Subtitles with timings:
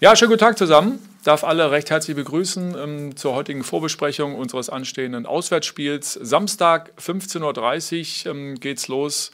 [0.00, 1.00] Ja, schönen guten Tag zusammen.
[1.24, 6.12] Darf alle recht herzlich begrüßen ähm, zur heutigen Vorbesprechung unseres anstehenden Auswärtsspiels.
[6.12, 9.32] Samstag 15.30 Uhr ähm, geht's los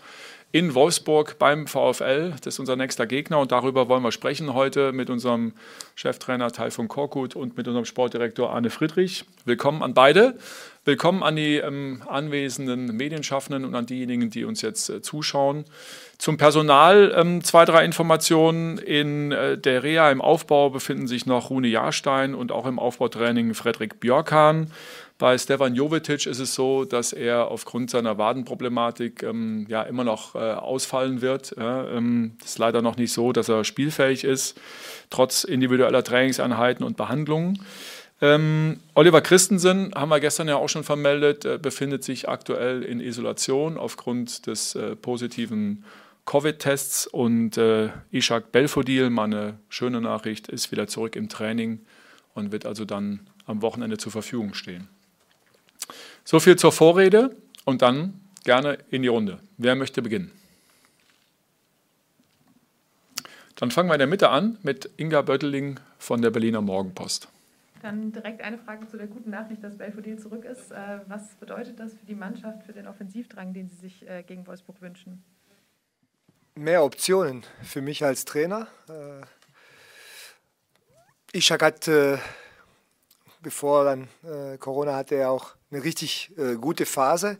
[0.53, 2.31] in Wolfsburg beim VfL.
[2.43, 5.53] Das ist unser nächster Gegner und darüber wollen wir sprechen heute mit unserem
[5.97, 9.27] Cheftrainer Taifun Korkut und mit unserem Sportdirektor Arne Friedrich.
[9.45, 10.39] Willkommen an beide.
[10.87, 15.65] Willkommen an die ähm, anwesenden Medienschaffenden und an diejenigen, die uns jetzt äh, zuschauen.
[16.19, 18.77] Zum Personal ähm, zwei, drei Informationen.
[18.77, 23.55] In äh, der Reha im Aufbau befinden sich noch Rune Jahrstein und auch im Aufbautraining
[23.55, 24.71] Frederik Björkan.
[25.17, 30.35] Bei Stefan Jovetic ist es so, dass er aufgrund seiner Wadenproblematik ähm, ja immer noch
[30.35, 31.55] äh, ausfallen wird.
[31.57, 34.61] Ja, ähm, ist leider noch nicht so, dass er spielfähig ist,
[35.09, 37.59] trotz individueller Trainingseinheiten und Behandlungen.
[38.21, 43.01] Ähm, Oliver Christensen, haben wir gestern ja auch schon vermeldet, äh, befindet sich aktuell in
[43.01, 45.85] Isolation aufgrund des äh, positiven
[46.27, 51.81] Covid-Tests und äh, Ishak Belfodil, meine schöne Nachricht, ist wieder zurück im Training
[52.35, 54.89] und wird also dann am Wochenende zur Verfügung stehen.
[56.25, 59.39] So viel zur Vorrede und dann gerne in die Runde.
[59.59, 60.31] Wer möchte beginnen?
[63.57, 67.29] Dann fangen wir in der Mitte an mit Inga Bötteling von der Berliner Morgenpost.
[67.85, 70.73] Dann direkt eine Frage zu der guten Nachricht, dass Belfodil zurück ist.
[70.73, 74.47] Äh, was bedeutet das für die Mannschaft, für den Offensivdrang, den Sie sich äh, gegen
[74.47, 75.23] Wolfsburg wünschen?
[76.55, 78.69] Mehr Optionen für mich als Trainer.
[78.89, 79.21] Äh,
[81.37, 81.91] Ishak hat,
[83.43, 84.09] bevor dann
[84.61, 87.39] Corona hatte, er auch eine richtig gute Phase.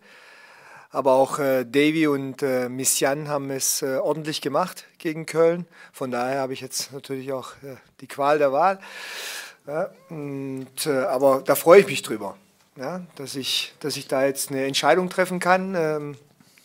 [0.91, 5.69] Aber auch Davy und Missian haben es ordentlich gemacht gegen Köln.
[5.93, 7.53] Von daher habe ich jetzt natürlich auch
[8.01, 8.81] die Qual der Wahl.
[9.67, 12.37] Ja, und, äh, aber da freue ich mich drüber,
[12.77, 16.17] ja, dass, ich, dass ich da jetzt eine Entscheidung treffen kann, ähm,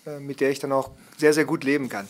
[0.05, 2.07] äh, mit der ich dann auch sehr, sehr gut leben kann.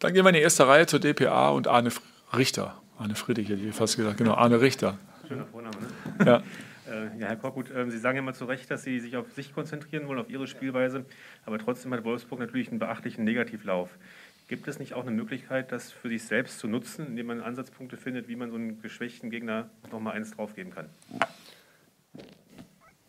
[0.00, 1.92] Dann gehen wir in die erste Reihe zur DPA und Arne
[2.36, 2.80] Richter.
[2.98, 4.98] Arne Friedrich hätte ich fast gesagt, genau, Arne Richter.
[5.28, 5.76] Schöner Vorname,
[6.18, 6.26] ne?
[6.26, 6.42] Ja.
[6.92, 9.54] Äh, ja, Herr Korkut, ähm, Sie sagen immer zu Recht, dass Sie sich auf sich
[9.54, 11.06] konzentrieren wollen, auf Ihre Spielweise,
[11.46, 13.88] aber trotzdem hat Wolfsburg natürlich einen beachtlichen Negativlauf.
[14.48, 17.96] Gibt es nicht auch eine Möglichkeit, das für sich selbst zu nutzen, indem man Ansatzpunkte
[17.96, 20.90] findet, wie man so einen geschwächten Gegner nochmal eins draufgeben kann?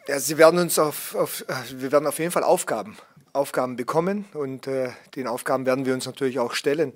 [0.07, 2.97] Ja, sie werden uns auf, auf, äh, wir werden auf jeden Fall Aufgaben,
[3.31, 6.93] Aufgaben bekommen und äh, den Aufgaben werden wir uns natürlich auch stellen.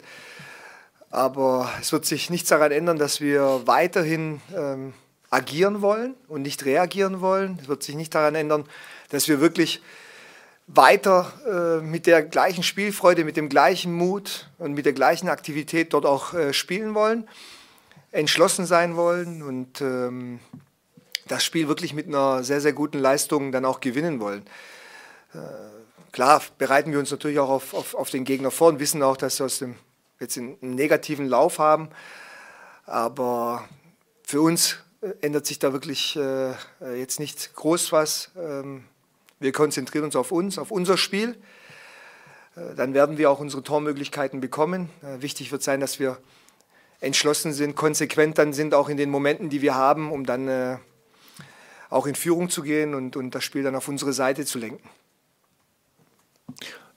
[1.09, 4.93] Aber es wird sich nichts daran ändern, dass wir weiterhin ähm,
[5.29, 7.59] agieren wollen und nicht reagieren wollen.
[7.61, 8.65] Es wird sich nicht daran ändern,
[9.09, 9.81] dass wir wirklich
[10.67, 15.93] weiter äh, mit der gleichen Spielfreude, mit dem gleichen Mut und mit der gleichen Aktivität
[15.93, 17.27] dort auch äh, spielen wollen,
[18.11, 20.39] entschlossen sein wollen und ähm,
[21.27, 24.43] das Spiel wirklich mit einer sehr, sehr guten Leistung dann auch gewinnen wollen.
[25.33, 25.39] Äh,
[26.11, 29.17] klar bereiten wir uns natürlich auch auf, auf, auf den Gegner vor und wissen auch,
[29.17, 29.75] dass wir aus dem,
[30.19, 31.89] jetzt einen negativen Lauf haben,
[32.85, 33.67] aber
[34.23, 36.51] für uns äh, ändert sich da wirklich äh,
[36.97, 38.31] jetzt nicht groß was.
[38.35, 38.83] Ähm,
[39.39, 41.35] wir konzentrieren uns auf uns, auf unser Spiel.
[42.55, 44.89] Äh, dann werden wir auch unsere Tormöglichkeiten bekommen.
[45.01, 46.17] Äh, wichtig wird sein, dass wir
[46.99, 50.77] entschlossen sind, konsequent dann sind, auch in den Momenten, die wir haben, um dann äh,
[51.89, 54.89] auch in Führung zu gehen und, und das Spiel dann auf unsere Seite zu lenken.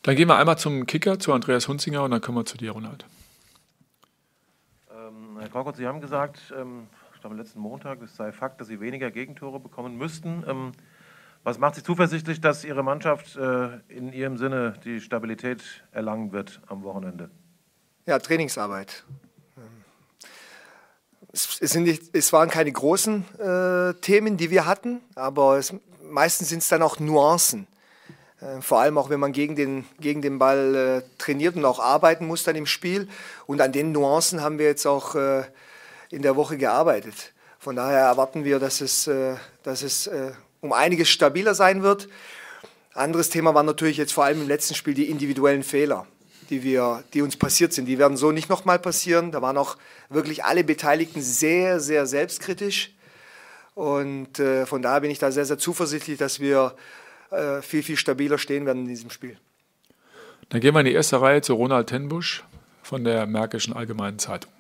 [0.03, 2.71] Dann gehen wir einmal zum Kicker, zu Andreas Hunzinger und dann kommen wir zu dir,
[2.71, 3.05] Ronald.
[4.91, 8.69] Ähm, Herr Korkut, Sie haben gesagt, ähm, ich glaube letzten Montag, es sei Fakt, dass
[8.69, 10.43] Sie weniger Gegentore bekommen müssten.
[10.49, 10.73] Ähm,
[11.43, 16.61] was macht Sie zuversichtlich, dass Ihre Mannschaft äh, in Ihrem Sinne die Stabilität erlangen wird
[16.67, 17.31] am Wochenende?
[18.06, 19.05] Ja, Trainingsarbeit.
[19.56, 19.62] Ähm,
[21.33, 26.50] es, sind nicht, es waren keine großen äh, Themen, die wir hatten, aber es, meistens
[26.50, 27.67] sind es dann auch Nuancen.
[28.41, 31.81] Äh, vor allem auch, wenn man gegen den, gegen den Ball äh, trainiert und auch
[31.81, 33.09] arbeiten muss dann im Spiel.
[33.47, 35.45] Und an den Nuancen haben wir jetzt auch äh,
[36.11, 37.33] in der Woche gearbeitet.
[37.59, 39.09] Von daher erwarten wir, dass es,
[39.62, 40.11] dass es
[40.60, 42.09] um einiges stabiler sein wird.
[42.94, 46.06] Anderes Thema war natürlich jetzt vor allem im letzten Spiel die individuellen Fehler,
[46.50, 47.87] die, wir, die uns passiert sind.
[47.87, 49.31] Die werden so nicht nochmal passieren.
[49.31, 49.76] Da waren auch
[50.09, 52.90] wirklich alle Beteiligten sehr, sehr selbstkritisch.
[53.75, 56.75] Und äh, von daher bin ich da sehr, sehr zuversichtlich, dass wir
[57.31, 59.38] äh, viel, viel stabiler stehen werden in diesem Spiel.
[60.49, 62.43] Dann gehen wir in die erste Reihe zu Ronald Tenbusch
[62.82, 64.50] von der Märkischen Allgemeinen Zeitung.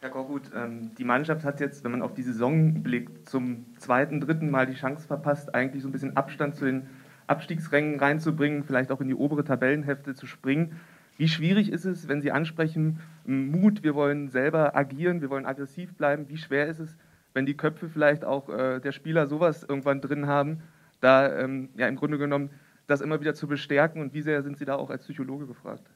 [0.00, 4.20] Herr Korkut, ähm, die Mannschaft hat jetzt, wenn man auf die Saison blickt, zum zweiten,
[4.20, 6.88] dritten Mal die Chance verpasst, eigentlich so ein bisschen Abstand zu den
[7.26, 10.78] Abstiegsrängen reinzubringen, vielleicht auch in die obere Tabellenhälfte zu springen.
[11.16, 15.94] Wie schwierig ist es, wenn Sie ansprechen, Mut, wir wollen selber agieren, wir wollen aggressiv
[15.94, 16.96] bleiben, wie schwer ist es,
[17.34, 20.62] wenn die Köpfe vielleicht auch äh, der Spieler sowas irgendwann drin haben,
[21.00, 22.50] da ähm, ja im Grunde genommen
[22.86, 25.90] das immer wieder zu bestärken und wie sehr sind Sie da auch als Psychologe gefragt?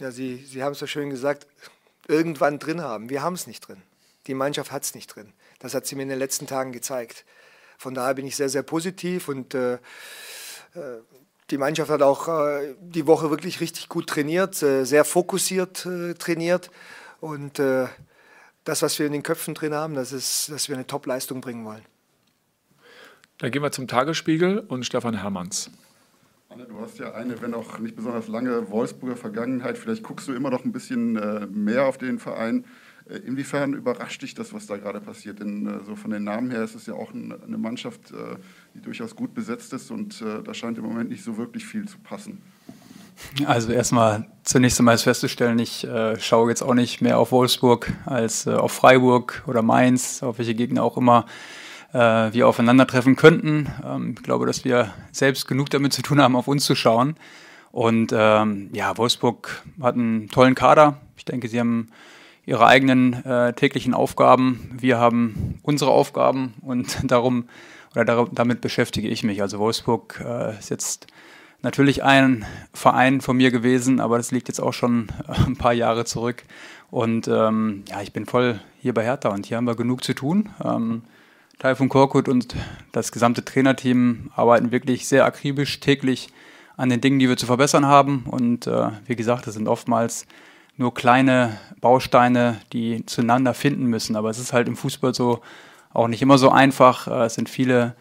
[0.00, 1.46] Ja, Sie, Sie haben es ja schön gesagt,
[2.08, 3.10] irgendwann drin haben.
[3.10, 3.82] Wir haben es nicht drin.
[4.26, 5.32] Die Mannschaft hat es nicht drin.
[5.60, 7.24] Das hat sie mir in den letzten Tagen gezeigt.
[7.78, 9.78] Von daher bin ich sehr, sehr positiv und äh, äh
[11.50, 16.12] die Mannschaft hat auch äh, die Woche wirklich richtig gut trainiert, äh, sehr fokussiert äh,
[16.12, 16.70] trainiert
[17.20, 17.86] und äh,
[18.64, 21.64] das, was wir in den Köpfen drin haben, das ist, dass wir eine Top-Leistung bringen
[21.64, 21.84] wollen.
[23.38, 25.70] Dann gehen wir zum Tagesspiegel und Stefan Hermanns.
[26.50, 29.76] Anne, du hast ja eine, wenn auch nicht besonders lange Wolfsburger Vergangenheit.
[29.76, 32.64] Vielleicht guckst du immer noch ein bisschen äh, mehr auf den Verein.
[33.06, 35.40] Äh, inwiefern überrascht dich das, was da gerade passiert?
[35.40, 38.36] Denn äh, so von den Namen her ist es ja auch ein, eine Mannschaft, äh,
[38.74, 41.86] die durchaus gut besetzt ist und äh, da scheint im Moment nicht so wirklich viel
[41.86, 42.40] zu passen.
[43.44, 48.48] Also erstmal zunächst einmal festzustellen, ich äh, schaue jetzt auch nicht mehr auf Wolfsburg als
[48.48, 51.26] auf Freiburg oder Mainz, auf welche Gegner auch immer
[51.92, 51.98] äh,
[52.32, 53.68] wir aufeinandertreffen könnten.
[53.84, 57.16] Ähm, ich glaube, dass wir selbst genug damit zu tun haben, auf uns zu schauen.
[57.70, 60.98] Und ähm, ja, Wolfsburg hat einen tollen Kader.
[61.16, 61.88] Ich denke, sie haben
[62.46, 64.70] ihre eigenen äh, täglichen Aufgaben.
[64.72, 67.48] Wir haben unsere Aufgaben und darum
[67.92, 69.42] oder dar damit beschäftige ich mich.
[69.42, 71.06] Also Wolfsburg äh, ist jetzt
[71.62, 75.72] natürlich ein Verein von mir gewesen, aber das liegt jetzt auch schon äh, ein paar
[75.72, 76.44] Jahre zurück.
[76.90, 80.14] Und ähm, ja, ich bin voll hier bei Hertha und hier haben wir genug zu
[80.14, 80.48] tun.
[80.64, 81.02] Ähm,
[81.58, 82.54] Taifun Korkut und
[82.92, 86.28] das gesamte Trainerteam arbeiten wirklich sehr akribisch täglich
[86.76, 88.26] an den Dingen, die wir zu verbessern haben.
[88.30, 90.26] Und äh, wie gesagt, das sind oftmals
[90.76, 94.14] nur kleine Bausteine, die zueinander finden müssen.
[94.14, 95.40] Aber es ist halt im Fußball so
[95.92, 97.08] auch nicht immer so einfach.
[97.08, 97.96] Äh, es sind viele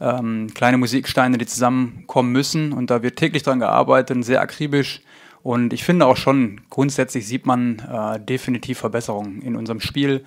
[0.00, 2.74] ähm, kleine Musiksteine, die zusammenkommen müssen.
[2.74, 5.00] Und da wird täglich dran gearbeitet, sehr akribisch.
[5.42, 10.26] Und ich finde auch schon, grundsätzlich sieht man äh, definitiv Verbesserungen in unserem Spiel.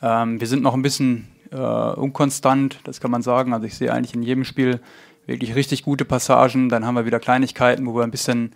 [0.00, 3.52] Ähm, wir sind noch ein bisschen äh, unkonstant, das kann man sagen.
[3.52, 4.80] Also ich sehe eigentlich in jedem Spiel
[5.26, 6.68] wirklich richtig gute Passagen.
[6.68, 8.52] Dann haben wir wieder Kleinigkeiten, wo wir ein bisschen,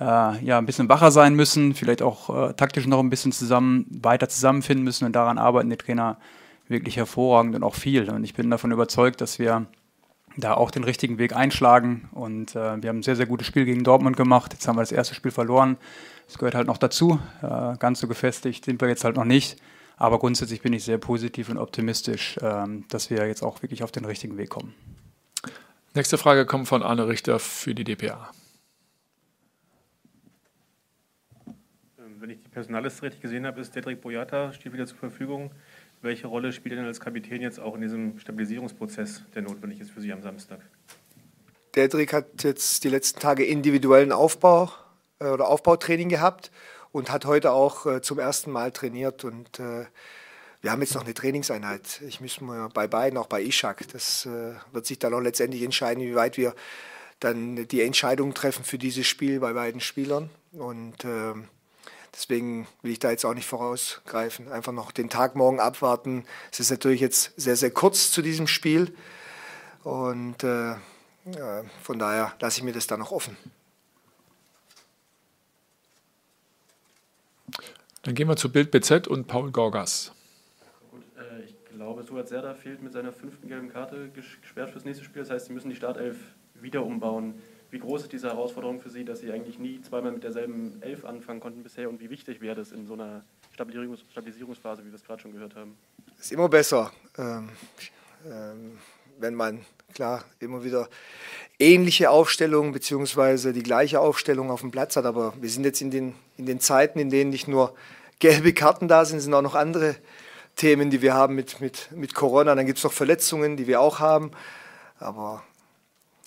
[0.00, 3.86] äh, ja, ein bisschen wacher sein müssen, vielleicht auch äh, taktisch noch ein bisschen zusammen,
[4.02, 6.18] weiter zusammenfinden müssen und daran arbeiten die Trainer
[6.68, 8.10] wirklich hervorragend und auch viel.
[8.10, 9.66] Und ich bin davon überzeugt, dass wir
[10.36, 12.08] da auch den richtigen Weg einschlagen.
[12.12, 14.52] Und äh, wir haben ein sehr, sehr gutes Spiel gegen Dortmund gemacht.
[14.52, 15.76] Jetzt haben wir das erste Spiel verloren.
[16.26, 17.18] Das gehört halt noch dazu.
[17.42, 19.58] Äh, ganz so gefestigt sind wir jetzt halt noch nicht.
[19.96, 23.90] Aber grundsätzlich bin ich sehr positiv und optimistisch, ähm, dass wir jetzt auch wirklich auf
[23.90, 24.74] den richtigen Weg kommen.
[25.94, 28.30] Nächste Frage kommt von Arne Richter für die DPA.
[31.46, 35.50] Ähm, wenn ich die Personalliste richtig gesehen habe, ist Dedrick Boyata steht wieder zur Verfügung.
[36.02, 39.90] Welche Rolle spielt er denn als Kapitän jetzt auch in diesem Stabilisierungsprozess, der notwendig ist
[39.90, 40.60] für Sie am Samstag?
[41.74, 44.70] Dedrick hat jetzt die letzten Tage individuellen Aufbau
[45.20, 46.50] äh, oder Aufbautraining gehabt
[46.96, 49.22] und hat heute auch äh, zum ersten Mal trainiert.
[49.22, 49.84] Und äh,
[50.62, 52.00] wir haben jetzt noch eine Trainingseinheit.
[52.08, 55.62] Ich muss mal bei beiden, auch bei Ishak, das äh, wird sich dann auch letztendlich
[55.62, 56.54] entscheiden, wie weit wir
[57.20, 60.30] dann die Entscheidung treffen für dieses Spiel bei beiden Spielern.
[60.52, 61.48] Und ähm,
[62.14, 64.50] deswegen will ich da jetzt auch nicht vorausgreifen.
[64.50, 66.24] Einfach noch den Tag morgen abwarten.
[66.50, 68.96] Es ist natürlich jetzt sehr, sehr kurz zu diesem Spiel.
[69.84, 70.76] Und äh,
[71.82, 73.36] von daher lasse ich mir das da noch offen.
[78.06, 80.12] Dann gehen wir zu Bild BZ und Paul Gorgas.
[80.92, 85.02] Gut, äh, ich glaube, Suat Serda fehlt mit seiner fünften gelben Karte gesperrt fürs nächste
[85.02, 85.22] Spiel.
[85.22, 86.16] Das heißt, Sie müssen die Startelf
[86.54, 87.34] wieder umbauen.
[87.72, 91.04] Wie groß ist diese Herausforderung für Sie, dass Sie eigentlich nie zweimal mit derselben Elf
[91.04, 94.94] anfangen konnten bisher und wie wichtig wäre das in so einer Stabilisierungs Stabilisierungsphase, wie wir
[94.94, 95.76] es gerade schon gehört haben?
[96.16, 97.48] Ist immer besser, ähm,
[98.24, 98.78] ähm,
[99.18, 100.88] wenn man klar immer wieder
[101.58, 105.06] ähnliche Aufstellungen beziehungsweise die gleiche Aufstellung auf dem Platz hat.
[105.06, 107.74] Aber wir sind jetzt in den, in den Zeiten, in denen nicht nur
[108.18, 109.96] gelbe Karten da sind, sind auch noch andere
[110.56, 112.54] Themen, die wir haben mit, mit, mit Corona.
[112.54, 114.30] Dann gibt es noch Verletzungen, die wir auch haben.
[114.98, 115.44] Aber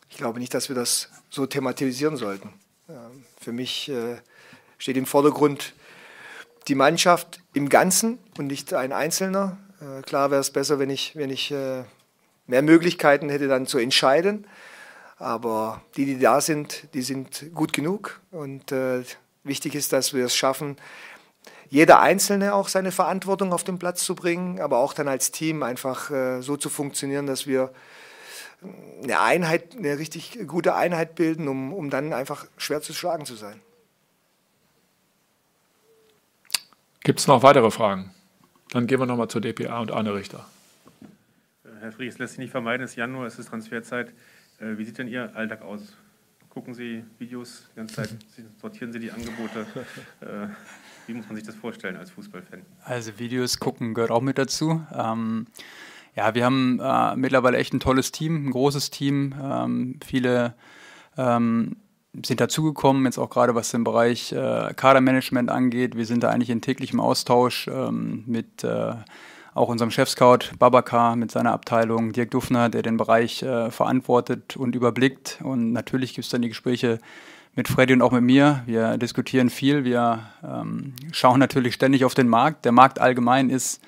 [0.10, 2.54] ich glaube nicht, dass wir das so thematisieren sollten.
[3.40, 4.18] Für mich äh,
[4.78, 5.74] steht im Vordergrund
[6.68, 9.58] die Mannschaft im Ganzen und nicht ein Einzelner.
[9.82, 11.84] Äh, klar wäre es besser, wenn ich, wenn ich äh,
[12.48, 14.48] mehr Möglichkeiten hätte, dann zu entscheiden.
[15.18, 18.22] Aber die, die da sind, die sind gut genug.
[18.32, 18.72] Und
[19.44, 20.78] wichtig ist, dass wir es schaffen,
[21.70, 25.64] jeder Einzelne auch seine Verantwortung auf den Platz zu bringen, aber auch dann als Team
[25.64, 27.72] einfach äh, so zu funktionieren, dass wir
[29.04, 33.36] eine Einheit, eine richtig gute Einheit bilden, um, um dann einfach schwer zu schlagen zu
[33.36, 33.62] sein.
[37.02, 38.14] Gibt es noch weitere Fragen?
[38.72, 40.46] Dann gehen wir nochmal zur DPA und Arne Richter.
[41.64, 44.10] Äh, Herr Friedrich, es lässt sich nicht vermeiden, es ist Januar, es ist Transferzeit.
[44.60, 45.96] Äh, wie sieht denn Ihr Alltag aus?
[46.60, 48.10] Gucken Sie Videos die ganze Zeit?
[48.62, 49.66] Sortieren Sie die Angebote?
[51.08, 52.64] Wie muss man sich das vorstellen als Fußballfan?
[52.84, 54.86] Also Videos gucken gehört auch mit dazu.
[54.94, 55.48] Ähm,
[56.18, 60.54] ja, wir haben äh, mittlerweile echt ein tolles Team, ein großes Team, ähm, viele
[61.16, 61.78] ähm,
[62.26, 65.96] sind dazugekommen, jetzt auch gerade was den Bereich äh, Kadermanagement angeht.
[65.96, 68.96] Wir sind da eigentlich in täglichem Austausch ähm, mit äh,
[69.54, 74.76] auch unserem Chefscout Babakar mit seiner Abteilung, Dirk Dufner, der den Bereich äh, verantwortet und
[74.76, 75.40] überblickt.
[75.44, 77.00] Und natürlich gibt es dann die Gespräche
[77.56, 78.64] mit Freddy und auch mit mir.
[78.66, 79.84] Wir diskutieren viel.
[79.84, 82.66] Wir ähm, schauen natürlich ständig auf den Markt.
[82.66, 83.82] Der Markt allgemein ist,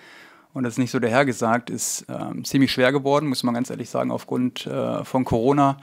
[0.53, 3.89] und das ist nicht so dahergesagt, ist ähm, ziemlich schwer geworden, muss man ganz ehrlich
[3.89, 5.77] sagen, aufgrund äh, von Corona.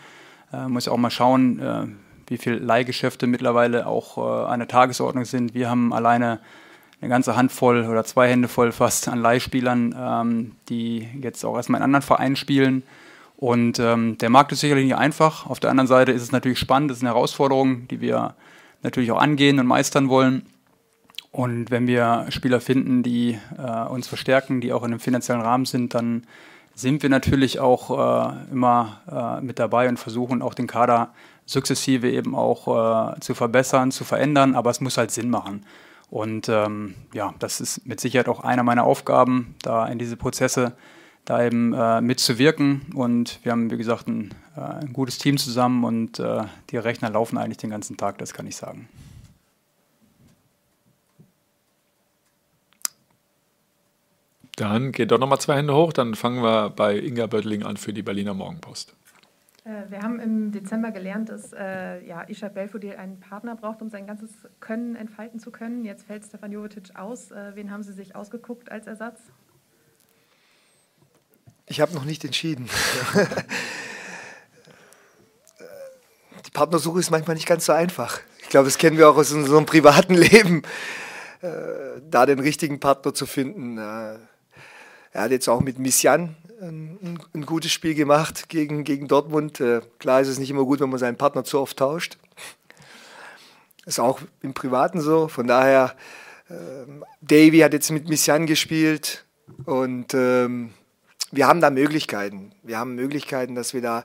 [0.52, 1.86] Äh, muss auch mal schauen, äh,
[2.26, 5.54] wie viele Leihgeschäfte mittlerweile auch äh, an der Tagesordnung sind.
[5.54, 6.40] Wir haben alleine
[7.00, 11.80] eine ganze Handvoll oder zwei Hände voll fast an Leihspielern, ähm, die jetzt auch erstmal
[11.80, 12.82] in anderen Vereinen spielen.
[13.36, 15.46] Und ähm, der Markt ist sicherlich nicht einfach.
[15.46, 18.34] Auf der anderen Seite ist es natürlich spannend, das ist eine Herausforderung, die wir
[18.82, 20.46] natürlich auch angehen und meistern wollen.
[21.30, 25.66] Und wenn wir Spieler finden, die äh, uns verstärken, die auch in einem finanziellen Rahmen
[25.66, 26.24] sind, dann
[26.74, 31.10] sind wir natürlich auch äh, immer äh, mit dabei und versuchen auch den Kader
[31.44, 35.64] sukzessive eben auch äh, zu verbessern, zu verändern, aber es muss halt Sinn machen.
[36.10, 40.72] Und ähm, ja, das ist mit Sicherheit auch einer meiner Aufgaben, da in diese Prozesse
[41.24, 42.86] da eben äh, mitzuwirken.
[42.94, 47.10] Und wir haben, wie gesagt, ein, äh, ein gutes Team zusammen und äh, die Rechner
[47.10, 48.88] laufen eigentlich den ganzen Tag, das kann ich sagen.
[54.56, 57.92] Dann geht doch nochmal zwei Hände hoch, dann fangen wir bei Inga Böttling an für
[57.92, 58.94] die Berliner Morgenpost.
[59.68, 63.90] Äh, wir haben im Dezember gelernt, dass äh, ja, Isha Belfodil einen Partner braucht, um
[63.90, 65.84] sein ganzes Können entfalten zu können.
[65.84, 67.30] Jetzt fällt Stefan Jovetic aus.
[67.30, 69.20] Äh, wen haben Sie sich ausgeguckt als Ersatz?
[71.66, 72.70] Ich habe noch nicht entschieden.
[76.46, 78.20] Die Partnersuche ist manchmal nicht ganz so einfach.
[78.40, 80.62] Ich glaube, das kennen wir auch aus unserem privaten Leben,
[81.42, 83.76] äh, da den richtigen Partner zu finden.
[83.76, 84.16] Äh,
[85.12, 89.60] er hat jetzt auch mit Missian ein, ein, gutes Spiel gemacht gegen, gegen Dortmund.
[89.60, 92.18] Äh, klar ist es nicht immer gut, wenn man seinen Partner zu oft tauscht.
[93.86, 95.28] Ist auch im Privaten so.
[95.28, 95.94] Von daher,
[96.50, 99.24] ähm, Davy hat jetzt mit Missian gespielt
[99.64, 100.74] und ähm,
[101.30, 102.52] wir haben da Möglichkeiten.
[102.62, 104.04] Wir haben Möglichkeiten, dass wir da,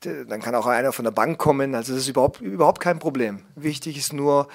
[0.00, 1.74] dann kann auch einer von der Bank kommen.
[1.74, 3.42] Also das ist überhaupt, überhaupt kein Problem.
[3.54, 4.48] Wichtig ist nur,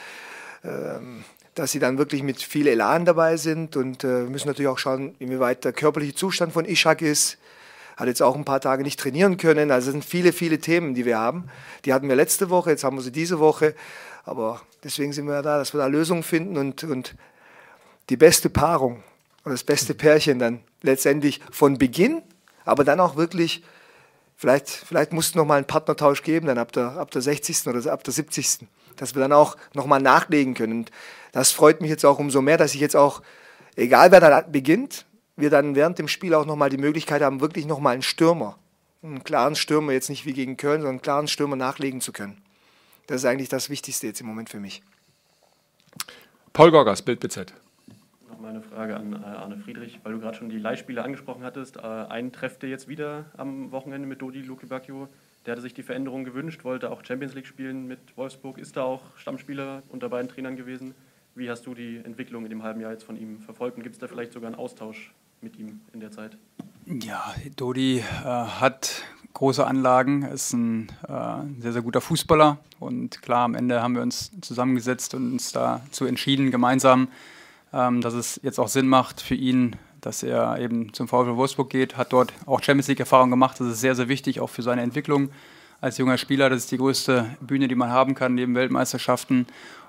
[0.64, 1.24] ähm,
[1.60, 5.16] dass sie dann wirklich mit viel Elan dabei sind und äh, müssen natürlich auch schauen,
[5.20, 7.38] inwieweit der körperliche Zustand von Ishak ist.
[7.96, 9.72] Hat jetzt auch ein paar Tage nicht trainieren können.
[9.72, 11.50] Also es sind viele, viele Themen, die wir haben.
[11.86, 13.74] Die hatten wir letzte Woche, jetzt haben wir sie diese Woche.
[14.24, 17.16] Aber deswegen sind wir da, dass wir da Lösungen finden und, und
[18.10, 19.04] die beste Paarung
[19.44, 22.22] und das beste Pärchen dann letztendlich von Beginn,
[22.66, 23.64] aber dann auch wirklich,
[24.36, 27.68] vielleicht, vielleicht muss es nochmal einen Partnertausch geben, dann ab der, ab der 60.
[27.68, 28.68] oder ab der 70
[29.02, 30.80] dass wir dann auch nochmal nachlegen können.
[30.80, 30.92] Und
[31.32, 33.22] das freut mich jetzt auch umso mehr, dass ich jetzt auch,
[33.76, 37.66] egal wer da beginnt, wir dann während dem Spiel auch nochmal die Möglichkeit haben, wirklich
[37.66, 38.58] nochmal einen Stürmer,
[39.04, 42.42] einen klaren Stürmer, jetzt nicht wie gegen Köln, sondern einen klaren Stürmer nachlegen zu können.
[43.06, 44.82] Das ist eigentlich das Wichtigste jetzt im Moment für mich.
[46.54, 47.54] Paul Gorgas, Bild BZ.
[48.28, 51.78] Nochmal eine Frage an äh, Arne Friedrich, weil du gerade schon die Leihspiele angesprochen hattest.
[51.78, 55.08] Äh, einen trefft ihr jetzt wieder am Wochenende mit Dodi Lukibakio.
[55.48, 58.84] Der hatte sich die Veränderung gewünscht, wollte auch Champions League spielen mit Wolfsburg, ist da
[58.84, 60.94] auch Stammspieler unter beiden Trainern gewesen.
[61.36, 63.96] Wie hast du die Entwicklung in dem halben Jahr jetzt von ihm verfolgt und gibt
[63.96, 66.38] es da vielleicht sogar einen Austausch mit ihm in der Zeit?
[66.86, 73.46] Ja, Dodi äh, hat große Anlagen, ist ein äh, sehr, sehr guter Fußballer und klar,
[73.46, 77.08] am Ende haben wir uns zusammengesetzt und uns dazu entschieden, gemeinsam,
[77.72, 81.70] ähm, dass es jetzt auch Sinn macht für ihn, dass er eben zum VfL Wolfsburg
[81.70, 83.60] geht, hat dort auch Champions League-Erfahrung gemacht.
[83.60, 85.30] Das ist sehr, sehr wichtig, auch für seine Entwicklung
[85.82, 86.50] als junger Spieler.
[86.50, 89.48] Das ist die größte Bühne, die man haben kann, neben Weltmeisterschaften.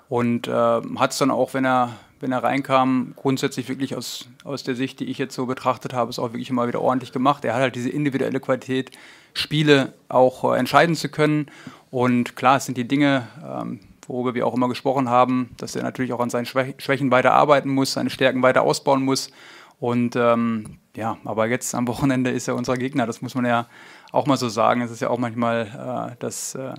[0.09, 4.65] Und äh, hat es dann auch, wenn er, wenn er reinkam, grundsätzlich wirklich aus, aus
[4.65, 7.45] der Sicht, die ich jetzt so betrachtet habe, es auch wirklich immer wieder ordentlich gemacht.
[7.45, 8.91] Er hat halt diese individuelle Qualität,
[9.35, 11.47] Spiele auch äh, entscheiden zu können.
[11.91, 15.83] Und klar, es sind die Dinge, ähm, worüber wir auch immer gesprochen haben, dass er
[15.83, 19.31] natürlich auch an seinen Schwächen weiter arbeiten muss, seine Stärken weiter ausbauen muss.
[19.81, 23.07] Und ähm, ja, aber jetzt am Wochenende ist er unser Gegner.
[23.07, 23.67] Das muss man ja
[24.13, 24.81] auch mal so sagen.
[24.81, 26.75] Es ist ja auch manchmal äh, das äh,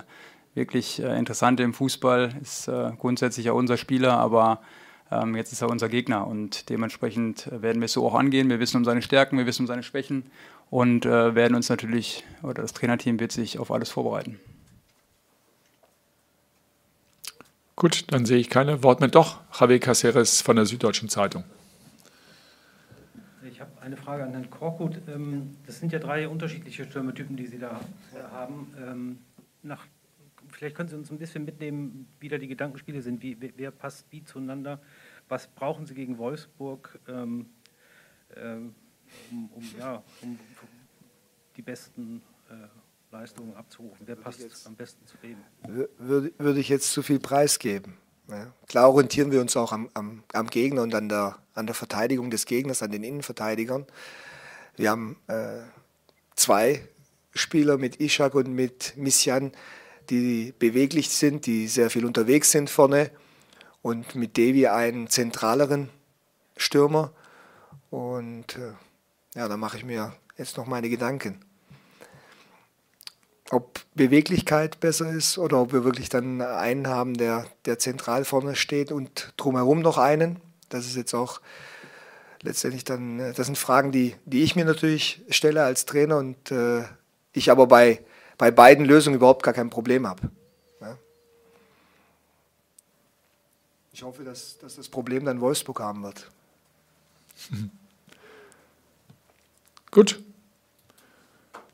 [0.54, 2.34] wirklich äh, Interessante im Fußball.
[2.42, 4.60] Ist äh, grundsätzlich ja unser Spieler, aber
[5.10, 8.50] ähm, jetzt ist er unser Gegner und dementsprechend werden wir es so auch angehen.
[8.50, 10.24] Wir wissen um seine Stärken, wir wissen um seine Schwächen
[10.68, 14.38] und äh, werden uns natürlich, oder das Trainerteam wird sich auf alles vorbereiten.
[17.74, 19.08] Gut, dann sehe ich keine Worte mehr.
[19.08, 21.44] Doch, Javier Caceres von der Süddeutschen Zeitung.
[23.90, 25.00] Eine Frage an Herrn Korkut.
[25.08, 27.80] Ähm, das sind ja drei unterschiedliche Stürmetypen, die Sie da
[28.30, 28.72] haben.
[28.78, 29.18] Ähm,
[29.64, 29.84] nach,
[30.46, 33.20] vielleicht können Sie uns ein bisschen mitnehmen, wie da die Gedankenspiele sind.
[33.20, 34.80] Wie, wer passt wie zueinander?
[35.28, 37.46] Was brauchen Sie gegen Wolfsburg, ähm,
[39.32, 40.38] um, um, ja, um
[41.56, 42.68] die besten äh,
[43.10, 44.06] Leistungen abzurufen?
[44.06, 45.38] Wer passt am besten zu wem?
[45.98, 47.96] Würde, würde ich jetzt zu viel preisgeben.
[48.30, 48.52] Ja.
[48.68, 52.30] Klar orientieren wir uns auch am, am, am, Gegner und an der, an der Verteidigung
[52.30, 53.86] des Gegners, an den Innenverteidigern.
[54.76, 55.58] Wir haben äh,
[56.36, 56.86] zwei
[57.32, 59.52] Spieler mit Ishak und mit Misjan,
[60.10, 63.10] die beweglich sind, die sehr viel unterwegs sind vorne.
[63.82, 65.88] Und mit Devi einen zentraleren
[66.56, 67.12] Stürmer.
[67.90, 68.72] Und äh,
[69.34, 71.44] ja, da mache ich mir jetzt noch meine Gedanken.
[73.50, 78.54] Ob Beweglichkeit besser ist oder ob wir wirklich dann einen haben, der, der zentral vorne
[78.54, 80.40] steht und drumherum noch einen.
[80.68, 81.40] Das ist jetzt auch
[82.42, 86.50] letztendlich dann, äh, das sind Fragen, die, die ich mir natürlich stelle als Trainer und
[86.50, 86.84] äh,
[87.32, 88.04] ich aber bei,
[88.38, 90.30] bei beiden Lösungen überhaupt gar kein Problem habe.
[90.80, 90.96] Ja.
[93.92, 96.30] Ich hoffe, dass, dass das Problem dann Wolfsburg haben wird.
[99.90, 100.22] Gut.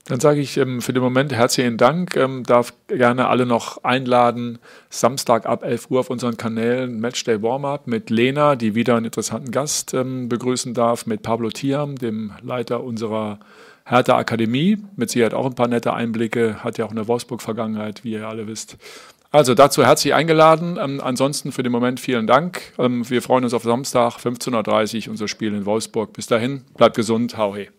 [0.09, 2.17] Dann sage ich ähm, für den Moment herzlichen Dank.
[2.17, 4.59] Ähm, darf gerne alle noch einladen,
[4.89, 9.51] Samstag ab 11 Uhr auf unseren Kanälen Matchday Warm-Up mit Lena, die wieder einen interessanten
[9.51, 13.41] Gast ähm, begrüßen darf, mit Pablo Thiam, dem Leiter unserer
[13.85, 14.79] Hertha Akademie.
[14.95, 18.47] Mit Sicherheit auch ein paar nette Einblicke, hat ja auch eine Wolfsburg-Vergangenheit, wie ihr alle
[18.47, 18.77] wisst.
[19.33, 20.79] Also dazu herzlich eingeladen.
[20.81, 22.63] Ähm, ansonsten für den Moment vielen Dank.
[22.79, 26.13] Ähm, wir freuen uns auf Samstag, 15.30 Uhr, unser Spiel in Wolfsburg.
[26.13, 27.76] Bis dahin, bleibt gesund, hau he.